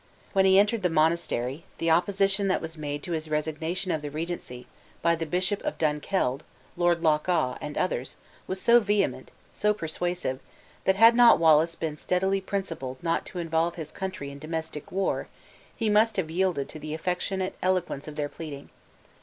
[0.33, 4.09] When he entered the monastery, the opposition that was made to his resignation of the
[4.09, 4.65] regency,
[5.03, 6.41] by the Bishop of Dunkeld,
[6.75, 8.15] Lord Loch awe, and others,
[8.47, 10.39] was so vehement, so persuasive,
[10.85, 15.27] that had not Wallace been steadily principled not to involve his country in domestic war,
[15.75, 18.71] he must have yielded to the affectionate eloquence of their pleading.